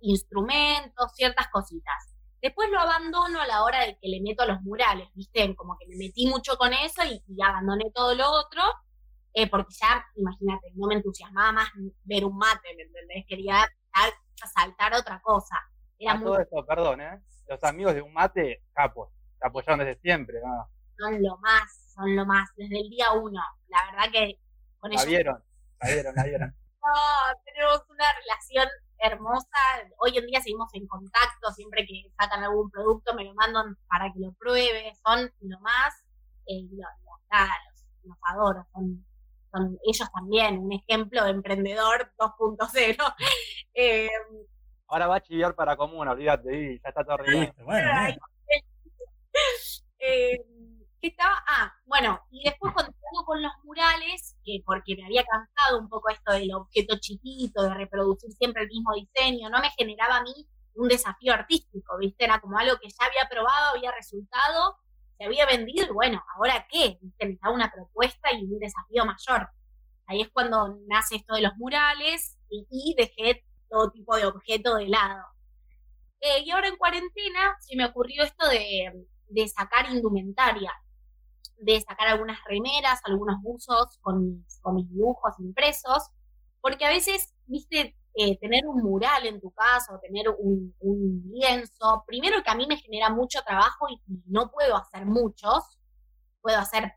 [0.00, 2.14] instrumentos, ciertas cositas.
[2.40, 5.54] Después lo abandono a la hora de que le meto los murales, ¿viste?
[5.54, 8.62] Como que me metí mucho con eso y, y abandoné todo lo otro,
[9.34, 11.68] eh, porque ya, imagínate, no me entusiasmaba más
[12.04, 13.26] ver un mate, ¿me entendés?
[13.28, 13.68] Quería
[14.48, 15.56] saltar otra cosa.
[15.98, 16.26] Era a muy...
[16.26, 17.22] todo esto, perdón, ¿eh?
[17.48, 20.68] Los amigos de un mate, capos, te apoyaron desde siempre, ¿no?
[21.00, 23.40] son lo más, son lo más, desde el día uno.
[23.68, 24.38] La verdad que
[24.78, 25.06] con la ellos...
[25.06, 25.44] vieron,
[25.80, 26.48] la vieron, la vieron.
[26.82, 29.58] no, tenemos una relación hermosa.
[29.98, 34.12] Hoy en día seguimos en contacto, siempre que sacan algún producto me lo mandan para
[34.12, 35.94] que lo pruebe, son lo más,
[36.46, 39.04] eh, los, los, los, los adoro, son,
[39.52, 43.14] son ellos también un ejemplo de emprendedor 2.0.
[43.74, 44.08] eh,
[44.86, 47.64] Ahora va a chiviar para común, olvídate, ya está todo listo.
[47.64, 47.90] Bueno,
[49.98, 50.44] eh,
[51.00, 51.42] ¿Qué estaba?
[51.46, 56.10] Ah, bueno, y después continuando con los murales, eh, porque me había cansado un poco
[56.10, 60.46] esto del objeto chiquito, de reproducir siempre el mismo diseño, no me generaba a mí
[60.74, 62.24] un desafío artístico, ¿viste?
[62.24, 64.76] Era como algo que ya había probado, había resultado,
[65.24, 66.98] había vendido, y bueno, ¿ahora qué?
[67.20, 69.48] Me daba una propuesta y un desafío mayor.
[70.06, 74.76] Ahí es cuando nace esto de los murales y, y dejé todo tipo de objeto
[74.76, 75.24] de lado.
[76.20, 80.72] Eh, y ahora en cuarentena se me ocurrió esto de, de sacar indumentaria
[81.60, 86.10] de sacar algunas remeras, algunos buzos con mis, con mis dibujos impresos,
[86.60, 90.74] porque a veces, viste, eh, tener un mural en tu casa o tener un,
[91.32, 95.78] lienzo, primero que a mí me genera mucho trabajo y, no puedo hacer muchos,
[96.40, 96.92] puedo hacer,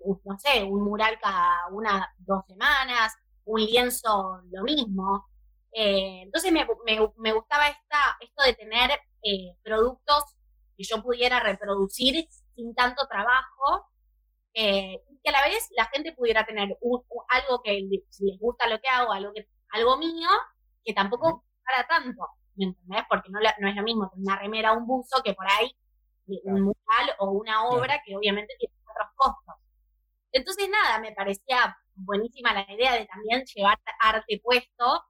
[0.00, 3.12] no sé, un mural cada una, dos semanas,
[3.44, 5.26] un lienzo lo mismo.
[5.72, 6.66] Eh, entonces me,
[7.16, 8.90] me, gustaba esta, esto de tener
[9.22, 10.24] eh, productos
[10.76, 13.86] que yo pudiera reproducir sin tanto trabajo
[14.54, 16.78] eh, y que a la vez la gente pudiera tener
[17.28, 20.28] algo que si les gusta lo que hago, algo, que, algo mío,
[20.84, 23.02] que tampoco para tanto, ¿me entendés?
[23.08, 25.66] Porque no, no es lo mismo una remera o un buzo que por ahí
[26.28, 29.54] eh, un mural o una obra que obviamente tiene otros costos.
[30.32, 35.04] Entonces, nada, me parecía buenísima la idea de también llevar arte puesto.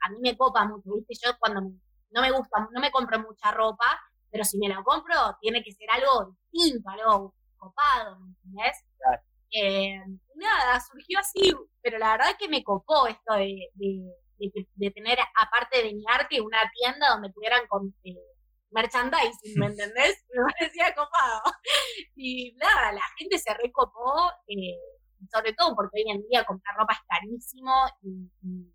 [0.00, 1.14] A mí me copa mucho, ¿viste?
[1.24, 4.82] Yo cuando me- no me gusta, no me compro mucha ropa, pero si me la
[4.82, 8.84] compro, tiene que ser algo distinto, algo copado, ¿me entendés?
[8.98, 9.22] Claro.
[9.52, 9.98] Eh,
[10.34, 14.90] nada, surgió así, pero la verdad que me copó esto de, de, de que- de
[14.90, 18.14] tener, aparte de mi arte, una tienda donde pudieran con, eh,
[18.70, 20.24] merchandising, ¿me entendés?
[20.34, 21.42] Me parecía copado.
[22.16, 24.78] Y nada, la gente se recopó, eh,
[25.32, 28.72] sobre todo porque hoy en día comprar ropa es carísimo y, y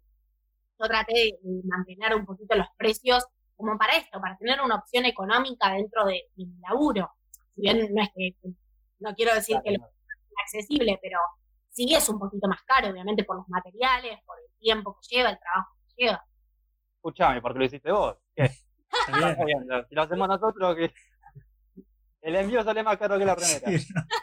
[0.80, 4.76] yo traté de, de mantener un poquito los precios como para esto, para tener una
[4.76, 7.12] opción económica dentro de, de mi laburo.
[7.56, 8.36] Si bien no es que,
[9.00, 9.80] no quiero decir que lo
[10.42, 11.20] accesible, pero
[11.70, 15.30] sí es un poquito más caro, obviamente por los materiales, por el tiempo que lleva,
[15.32, 16.26] el trabajo que lleva.
[16.96, 18.18] Escuchame, porque lo hiciste vos.
[18.36, 18.48] ¿Qué?
[18.48, 20.94] Si lo hacemos nosotros, que
[22.22, 23.70] el envío sale más caro que la remera.
[23.78, 24.02] Sí, no.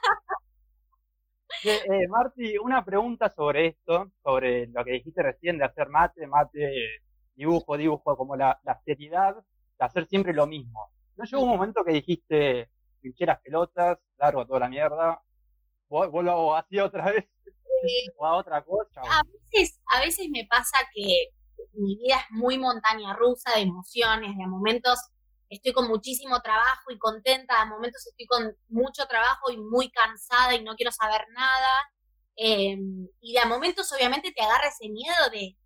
[1.62, 6.26] Che, eh, Marti, una pregunta sobre esto, sobre lo que dijiste recién de hacer mate,
[6.26, 7.02] mate,
[7.34, 10.90] dibujo, dibujo, como la, la seriedad de hacer siempre lo mismo.
[11.16, 12.70] ¿No llegó un momento que dijiste,
[13.00, 15.20] pinché las pelotas, largo toda la mierda,
[15.90, 17.24] lo hago así otra vez,
[18.16, 19.00] o a otra cosa?
[19.03, 21.29] A veces, a veces me pasa que
[21.72, 24.98] mi vida es muy montaña rusa de emociones, de momentos
[25.48, 30.55] estoy con muchísimo trabajo y contenta, de momentos estoy con mucho trabajo y muy cansada
[30.55, 31.90] y no quiero saber nada.
[32.37, 32.79] Eh,
[33.20, 35.57] y de momentos obviamente te agarra ese miedo de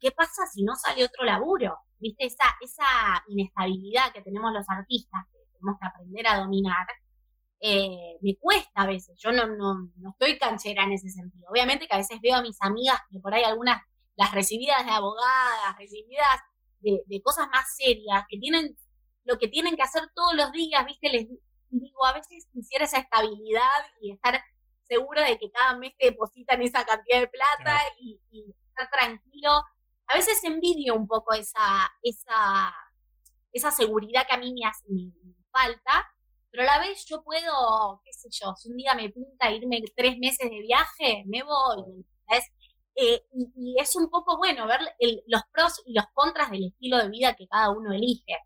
[0.00, 1.78] ¿qué pasa si no sale otro laburo?
[1.98, 2.26] ¿Viste?
[2.26, 6.86] Esa, esa inestabilidad que tenemos los artistas, que tenemos que aprender a dominar,
[7.60, 9.18] eh, me cuesta a veces.
[9.18, 11.48] Yo no, no, no estoy canchera en ese sentido.
[11.50, 13.82] Obviamente que a veces veo a mis amigas que por ahí algunas,
[14.16, 16.40] las recibidas de abogadas, recibidas
[16.80, 18.76] de, de cosas más serias, que tienen
[19.24, 21.10] lo que tienen que hacer todos los días, ¿viste?
[21.10, 21.26] Les
[21.70, 23.68] digo, a veces quisiera esa estabilidad
[24.00, 24.40] y estar
[24.84, 28.18] segura de que cada mes te depositan esa cantidad de plata y
[28.68, 29.50] estar tranquilo.
[30.06, 32.72] A veces envidio un poco esa, esa,
[33.52, 36.08] esa seguridad que a mí me, hace- me- me falta,
[36.50, 39.80] pero a la vez yo puedo, qué sé yo, si un día me pinta irme
[39.96, 42.04] tres meses de viaje, me voy.
[42.96, 46.98] Eh, y, es un poco bueno ver el- los pros y los contras del estilo
[46.98, 48.38] de vida que cada uno elige.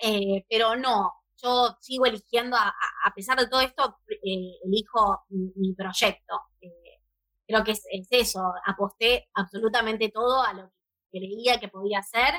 [0.00, 1.12] Eh, pero no,
[1.42, 6.40] yo sigo eligiendo, a, a- pesar de todo esto, eh, elijo mi, proyecto.
[6.60, 7.00] Eh,
[7.46, 10.70] creo que es eso, aposté absolutamente todo a lo
[11.12, 12.34] que creía que podía hacer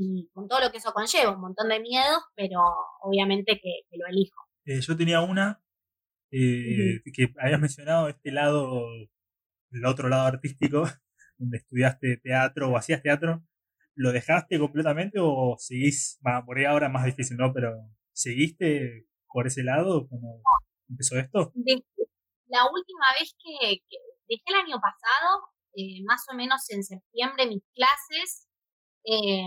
[0.00, 2.60] y con todo lo que eso conlleva, un montón de miedos, pero
[3.02, 4.36] obviamente que, que lo elijo.
[4.64, 5.60] Eh, yo tenía una
[6.30, 8.86] eh, que habías mencionado este lado,
[9.72, 10.84] el otro lado artístico,
[11.38, 13.42] donde estudiaste teatro o hacías teatro.
[13.94, 16.20] ¿Lo dejaste completamente o seguís?
[16.24, 17.52] Va, por ahí ahora es más difícil, ¿no?
[17.52, 17.74] Pero
[18.12, 20.42] ¿seguiste por ese lado cuando
[20.88, 21.50] empezó esto?
[21.54, 21.84] de-
[22.46, 23.96] la última vez que, que
[24.28, 25.42] dejé el año pasado,
[25.74, 28.48] eh, más o menos en septiembre, mis clases,
[29.04, 29.46] eh,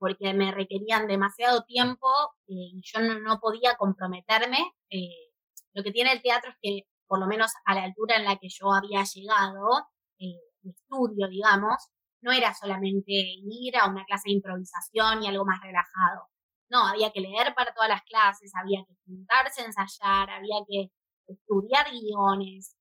[0.00, 2.08] porque me requerían demasiado tiempo
[2.48, 4.72] eh, y yo no, podía comprometerme.
[4.90, 5.30] eh,
[5.74, 8.36] lo que tiene el teatro es que, por lo menos a la altura en la
[8.38, 9.86] que yo había llegado,
[10.18, 11.76] eh, de estudio, digamos,
[12.22, 16.28] no era solamente ir a una clase de improvisación y algo más relajado.
[16.70, 20.90] No, había que leer para todas las clases, había que juntarse a ensayar, había que
[21.26, 22.76] estudiar guiones,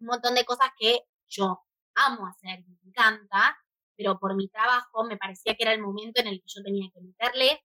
[0.00, 1.60] un montón de cosas que yo
[1.94, 3.56] amo hacer me encanta,
[3.96, 6.90] pero por mi trabajo me parecía que era el momento en el que yo tenía
[6.92, 7.62] que meterle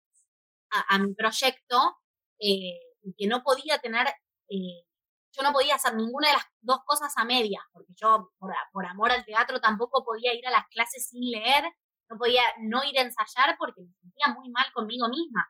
[0.72, 1.98] a, a mi proyecto
[2.40, 4.08] eh, y que no podía tener,
[4.50, 4.84] eh,
[5.32, 8.86] yo no podía hacer ninguna de las dos cosas a medias, porque yo por, por
[8.86, 11.64] amor al teatro tampoco podía ir a las clases sin leer,
[12.10, 15.48] no podía no ir a ensayar porque me sentía muy mal conmigo misma.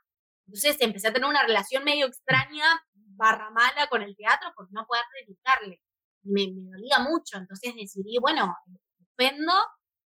[0.48, 2.64] Entonces empecé a tener una relación medio extraña,
[2.94, 5.82] barra mala con el teatro, por no poder dedicarle.
[6.24, 8.56] Me, me dolía mucho, entonces decidí, bueno,
[8.98, 9.54] suspendo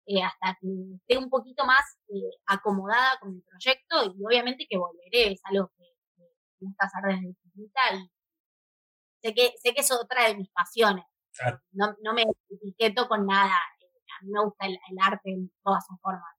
[0.05, 4.77] eh, hasta que esté un poquito más eh, acomodada con mi proyecto y obviamente que
[4.77, 5.83] volveré, es algo que,
[6.15, 6.23] que
[6.59, 8.11] me gusta hacer desde chiquita y
[9.21, 11.05] sé que, sé que es otra de mis pasiones.
[11.33, 11.61] Claro.
[11.71, 13.85] No, no me etiqueto con nada, eh,
[14.19, 16.35] a mí me gusta el, el arte en todas sus formas.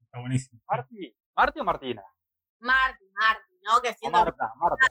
[0.00, 0.60] Está buenísimo.
[0.66, 1.16] ¿Marti?
[1.36, 2.02] ¿Marti o Martina?
[2.60, 3.80] Marti, Marti, ¿no?
[3.82, 4.86] Que siendo Marta, Marta.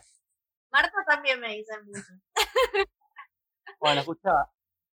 [0.70, 2.12] Marta también me dicen mucho.
[3.80, 4.30] Bueno, escucha,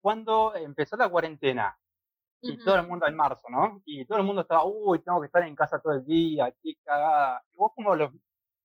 [0.00, 1.78] cuando empezó la cuarentena,
[2.42, 3.82] y todo el mundo en marzo, ¿no?
[3.84, 6.74] Y todo el mundo estaba, uy, tengo que estar en casa todo el día, qué
[6.82, 7.42] cagada.
[7.52, 8.12] ¿Y vos cómo lo,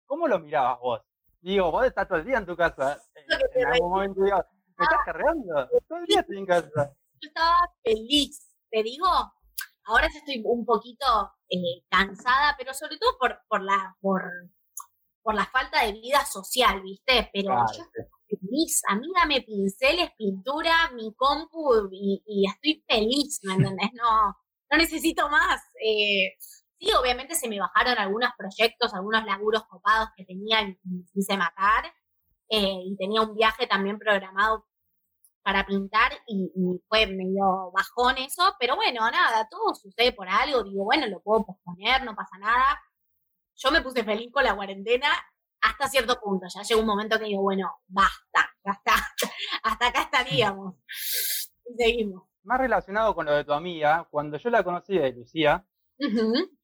[0.05, 1.01] cómo lo mirabas vos?
[1.41, 3.01] Digo, vos estás todo el día en tu casa.
[3.15, 4.38] En, te en algún momento digo,
[4.77, 5.69] ¿me estás cargando?
[5.88, 6.93] Todo el día estoy en casa.
[7.21, 9.07] Yo estaba feliz, te digo.
[9.85, 11.05] ahora ya estoy un poquito
[11.49, 14.21] eh, cansada, pero sobre todo por, por, la, por,
[15.23, 17.29] por la falta de vida social, ¿viste?
[17.33, 18.01] Pero Claro, yo sí.
[18.29, 23.89] Feliz, a mí dame pinceles, pintura, mi compu y, y estoy feliz, ¿me entendés?
[23.93, 24.35] No,
[24.71, 25.61] no necesito más.
[25.83, 26.35] Eh,
[26.79, 31.38] sí, obviamente se me bajaron algunos proyectos, algunos laburos copados que tenía y me quise
[31.38, 31.85] matar.
[32.49, 34.65] eh, y tenía un viaje también programado
[35.43, 40.63] para pintar y, y fue medio bajón eso, pero bueno, nada, todo sucede por algo,
[40.63, 42.79] digo, bueno, lo puedo posponer, no pasa nada.
[43.55, 45.09] Yo me puse feliz con la cuarentena
[45.69, 48.93] hasta cierto punto, ya llegó un momento que digo, bueno, basta, ya está,
[49.63, 50.75] hasta acá estaríamos.
[51.69, 52.23] Y seguimos.
[52.43, 55.65] Más relacionado con lo de tu amiga, cuando yo la conocí de Lucía,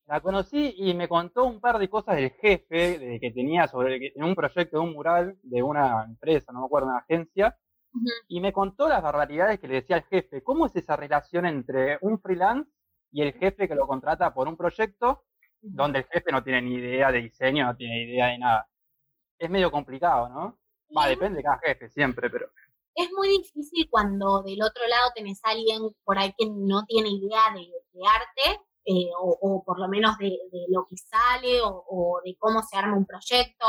[0.06, 4.00] la conocí y me contó un par de cosas del jefe de, que tenía sobre
[4.00, 7.58] que- en un proyecto de un mural de una empresa, no me acuerdo, una agencia,
[8.28, 10.44] y me contó las barbaridades que le decía al jefe.
[10.44, 12.70] ¿Cómo es esa relación entre un freelance
[13.12, 15.24] y el jefe que lo contrata por un proyecto
[15.62, 18.68] donde el jefe no tiene ni idea de diseño, no tiene idea de nada?
[19.41, 20.60] Es medio complicado, ¿no?
[20.95, 22.47] Va, depende de cada jefe siempre, pero
[22.93, 27.10] es muy difícil cuando del otro lado tenés a alguien por ahí que no tiene
[27.10, 27.62] idea de,
[27.93, 32.21] de arte, eh, o, o por lo menos de, de lo que sale, o, o
[32.23, 33.65] de cómo se arma un proyecto.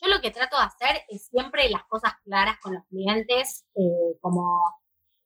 [0.00, 4.18] Yo lo que trato de hacer es siempre las cosas claras con los clientes, eh,
[4.20, 4.60] como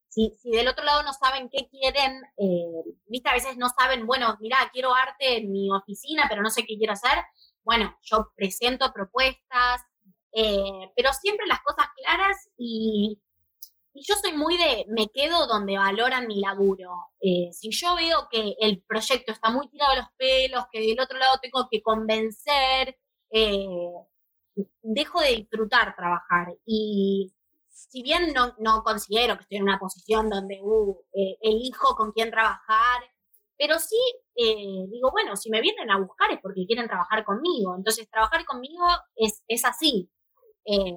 [0.08, 4.06] si, si del otro lado no saben qué quieren, eh, viste, a veces no saben,
[4.06, 7.18] bueno, mira, quiero arte en mi oficina, pero no sé qué quiero hacer.
[7.62, 9.82] Bueno, yo presento propuestas,
[10.32, 13.20] eh, pero siempre las cosas claras y,
[13.92, 17.08] yo soy muy de, me quedo donde valoran mi laburo.
[17.20, 21.00] Eh, si yo veo que el proyecto está muy tirado de los pelos, que del
[21.00, 22.96] otro lado tengo que convencer,
[23.30, 23.66] eh,
[24.82, 26.54] dejo de disfrutar trabajar.
[26.64, 27.32] Y
[27.68, 30.96] si bien no, no considero que estoy en una posición donde uh,
[31.40, 33.02] elijo con quién trabajar,
[33.58, 33.98] pero sí
[34.36, 37.74] digo, bueno, si me vienen a buscar es porque quieren trabajar conmigo.
[37.76, 40.10] Entonces, trabajar conmigo es, es así.
[40.64, 40.94] Eh,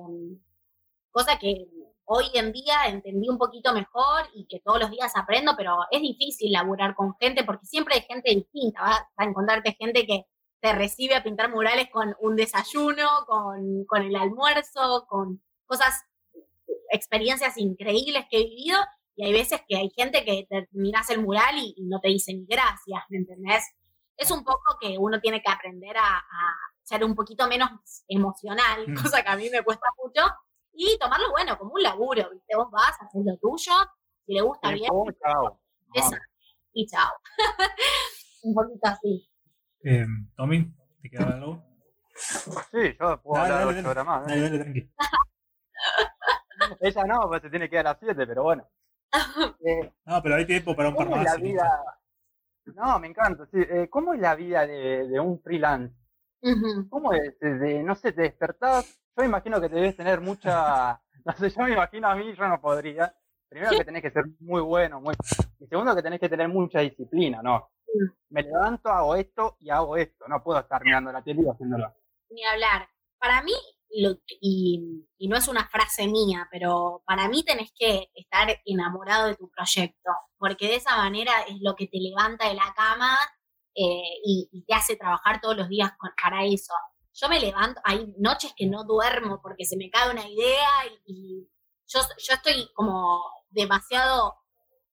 [1.11, 1.67] cosa que
[2.05, 6.01] hoy en día entendí un poquito mejor y que todos los días aprendo, pero es
[6.01, 8.81] difícil laburar con gente porque siempre hay gente distinta.
[8.81, 10.25] Vas a encontrarte gente que
[10.61, 16.03] te recibe a pintar murales con un desayuno, con, con el almuerzo, con cosas,
[16.91, 18.79] experiencias increíbles que he vivido.
[19.15, 22.45] Y hay veces que hay gente que terminas el mural y, no te dice ni
[22.45, 23.63] gracias, ¿me entendés?
[24.17, 26.23] Es un poco que uno tiene que aprender a
[26.83, 27.69] ser un poquito menos
[28.07, 29.01] emocional, Mm.
[29.01, 30.21] cosa que a mí me cuesta mucho,
[30.73, 32.55] y tomarlo, bueno, como un laburo, ¿viste?
[32.55, 33.71] Vos vas, haces lo tuyo,
[34.25, 35.59] si le gusta Bien, bien, pum, chao.
[35.93, 36.19] esa,
[36.73, 37.11] y chao.
[38.43, 39.29] un poquito así.
[39.85, 41.63] Eh, Tommy, ¿te quedaba algo?
[42.15, 43.87] Sí, yo puedo Dale, hablar dale, ocho dale.
[43.89, 44.21] horas más.
[44.23, 44.29] ¿eh?
[44.29, 44.91] Dale, dale, tranqui.
[46.79, 48.67] Ella no, pues se tiene que ir a las 7, pero bueno.
[49.65, 51.33] Eh, No, pero hay tiempo para un par ¿Cómo es más.
[51.35, 51.83] la vida?
[52.65, 53.45] No, me encanta.
[53.51, 53.57] Sí.
[53.59, 55.93] Eh, ¿Cómo es la vida de, de un freelance?
[56.89, 57.35] ¿Cómo es?
[57.83, 58.99] No sé, te despertás.
[59.15, 60.99] Yo imagino que debes tener mucha.
[61.25, 63.15] No sé, yo me imagino a mí, yo no podría.
[63.47, 65.15] Primero que tenés que ser muy bueno, muy.
[65.57, 67.69] Y segundo que tenés que tener mucha disciplina, ¿no?
[68.27, 70.25] Me levanto, hago esto y hago esto.
[70.27, 71.95] No puedo estar mirando la tele y haciéndolo.
[72.29, 72.89] Ni hablar.
[73.17, 73.53] Para mí,
[74.01, 79.35] lo y no es una frase mía, pero para mí tenés que estar enamorado de
[79.35, 83.17] tu proyecto, porque de esa manera es lo que te levanta de la cama
[83.75, 86.73] eh, y, y te hace trabajar todos los días con- para eso.
[87.13, 90.67] Yo me levanto, hay noches que no duermo porque se me cae una idea
[91.05, 91.49] y, y
[91.87, 94.35] yo, yo estoy como demasiado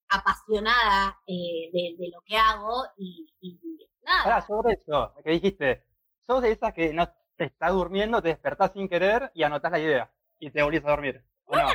[0.08, 4.24] apasionada eh, de, de lo que hago y, y nada.
[4.24, 5.84] Ahora, sobre eso, que dijiste,
[6.26, 9.78] sos de esas que no te estás durmiendo, te despertás sin querer y anotás la
[9.78, 10.12] idea.
[10.38, 11.24] Y te volvés a dormir.
[11.44, 11.68] ¿O no?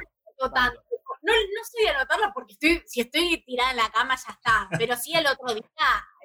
[0.53, 0.81] tanto.
[1.25, 4.69] No, no soy de anotarlo porque estoy, si estoy tirada en la cama ya está.
[4.79, 5.65] Pero sí al otro día,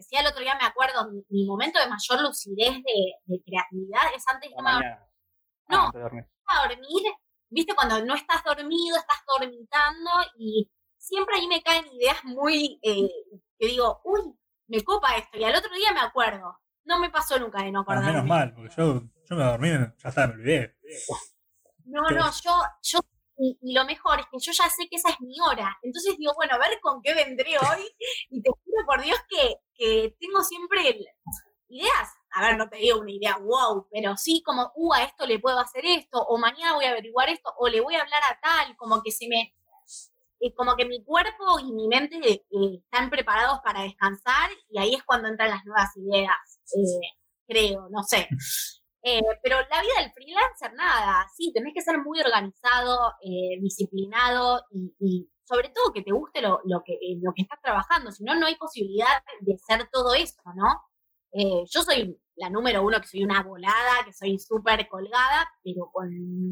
[0.00, 4.02] sí al otro día me acuerdo, mi, mi momento de mayor lucidez de, de creatividad
[4.14, 5.06] es antes de mañana.
[5.68, 5.86] No.
[5.86, 6.24] Ah, dormir.
[6.46, 7.12] a dormir.
[7.48, 13.08] Viste, cuando no estás dormido, estás dormitando y siempre ahí me caen ideas muy, eh,
[13.58, 14.20] que digo, uy,
[14.68, 15.38] me copa esto.
[15.38, 16.58] Y al otro día me acuerdo.
[16.84, 18.12] No me pasó nunca de no Ah, acordarme.
[18.12, 20.76] menos mal, porque yo, yo me dormí, ya está, me olvidé.
[21.84, 23.00] No, no, yo, yo,
[23.40, 25.78] y, lo mejor es que yo ya sé que esa es mi hora.
[25.82, 27.90] Entonces digo, bueno, a ver con qué vendré hoy.
[28.30, 30.98] Y te juro por Dios que, que tengo siempre
[31.68, 32.08] ideas.
[32.32, 35.38] A ver, no te digo una idea wow, pero sí como, uh, a esto le
[35.38, 38.38] puedo hacer esto, o mañana voy a averiguar esto, o le voy a hablar a
[38.40, 39.54] tal, como que se me.
[40.40, 42.42] eh, como que mi cuerpo y mi mente eh,
[42.84, 47.08] están preparados para descansar y ahí es cuando entran las nuevas ideas, eh,
[47.46, 48.28] creo, no sé.
[49.02, 54.64] Eh, pero la vida del freelancer, nada, sí, tenés que ser muy organizado, eh, disciplinado
[54.70, 58.12] y, y sobre todo que te guste lo, lo que, eh, lo que estás trabajando,
[58.12, 60.82] si no, no hay posibilidad de ser todo eso, ¿no?
[61.32, 65.90] Eh, yo soy la número uno, que soy una volada, que soy súper colgada, pero
[65.92, 66.08] con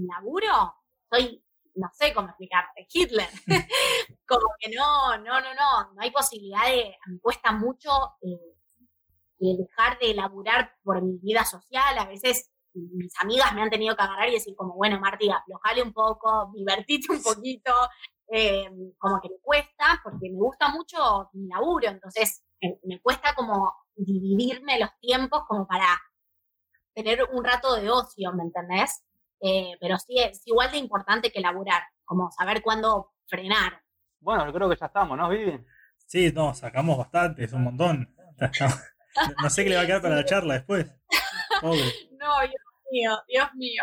[0.06, 0.74] laburo
[1.10, 1.42] soy,
[1.76, 3.28] no sé cómo explicarte, Hitler.
[4.26, 7.90] Como que no, no, no, no, no hay posibilidad de, me cuesta mucho
[9.40, 13.70] eh, de dejar de laburar por mi vida social, a veces mis amigas me han
[13.70, 17.72] tenido que agarrar y decir como, bueno, Marti, aflojale un poco, divertite un poquito,
[18.30, 18.68] eh,
[18.98, 23.72] como que me cuesta, porque me gusta mucho mi laburo, entonces me, me cuesta como
[23.96, 25.86] dividirme los tiempos como para
[26.94, 29.04] tener un rato de ocio, ¿me entendés?
[29.40, 33.82] Eh, pero sí es igual de importante que laburar, como saber cuándo frenar.
[34.20, 35.64] Bueno, yo creo que ya estamos, ¿no, Vivi?
[36.06, 38.14] Sí, no, sacamos bastante, es un montón.
[39.42, 40.86] No sé qué le va a quedar para la charla después.
[41.60, 41.80] Pobre.
[42.18, 42.52] No, Dios
[42.90, 43.82] mío, Dios mío.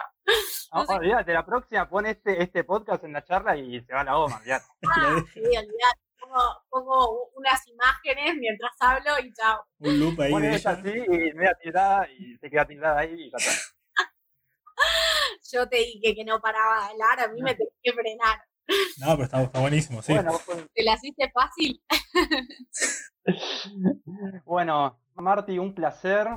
[0.73, 3.93] No, No sé- olvídate, la próxima pon este, este podcast en la charla y se
[3.93, 4.65] va la goma, olvídate.
[4.89, 6.01] Ah, sí, olvidate.
[6.19, 9.63] Pongo, pongo unas imágenes mientras hablo y chao.
[9.79, 13.37] Un loop ahí de así y media tirada y se queda tirada ahí y ya
[13.37, 13.51] está.
[15.53, 18.39] Yo te dije que no paraba de hablar, a mí me tenés que frenar.
[18.97, 20.13] No, pero está, está buenísimo, sí.
[20.13, 21.81] Bueno, pues, ¿Te la hiciste fácil?
[24.45, 26.27] bueno, Marti, un placer.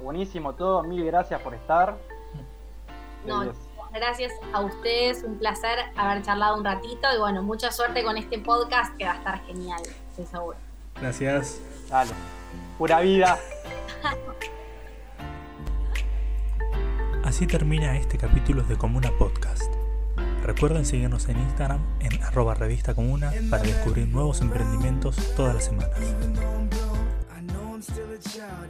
[0.00, 1.96] Buenísimo todo, mil gracias por estar.
[3.26, 3.52] No,
[3.92, 8.38] Gracias a ustedes, un placer haber charlado un ratito y bueno, mucha suerte con este
[8.38, 10.56] podcast que va a estar genial, estoy seguro.
[11.00, 11.60] Gracias.
[11.88, 12.12] Dale.
[12.78, 13.36] Pura vida.
[17.24, 19.74] Así termina este capítulo de Comuna Podcast.
[20.44, 25.98] Recuerden seguirnos en Instagram en arroba revista comuna para descubrir nuevos emprendimientos todas las semanas.
[27.80, 28.68] I'm still a child